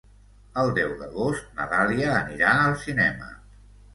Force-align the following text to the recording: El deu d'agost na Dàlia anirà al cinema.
El 0.61 0.71
deu 0.77 0.93
d'agost 1.01 1.51
na 1.59 1.67
Dàlia 1.75 2.09
anirà 2.21 2.57
al 2.63 2.75
cinema. 2.87 3.29